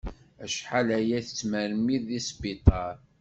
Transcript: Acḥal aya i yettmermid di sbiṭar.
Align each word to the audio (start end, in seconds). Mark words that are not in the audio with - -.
Acḥal 0.43 0.87
aya 0.97 0.99
i 1.03 1.09
yettmermid 1.23 2.01
di 2.09 2.19
sbiṭar. 2.27 2.95